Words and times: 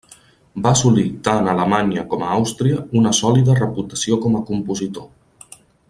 Va 0.67 0.69
assolir 0.77 1.03
tant 1.27 1.49
a 1.49 1.53
Alemanya 1.53 2.05
com 2.13 2.23
a 2.27 2.31
Àustria 2.39 2.81
una 3.03 3.13
sòlida 3.21 3.59
reputació 3.61 4.19
com 4.25 4.41
a 4.41 4.43
compositor. 4.51 5.57